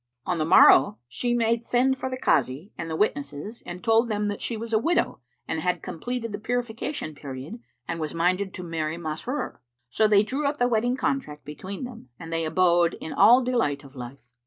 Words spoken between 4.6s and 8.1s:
a widow and had completed the purification period and